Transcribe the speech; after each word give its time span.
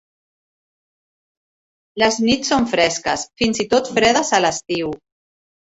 Les 2.05 2.19
nits 2.23 2.53
són 2.55 2.67
fresques, 2.75 3.29
fins 3.43 3.65
i 3.67 3.71
tot 3.77 3.95
fredes 3.95 4.37
a 4.41 4.45
l'estiu. 4.45 4.93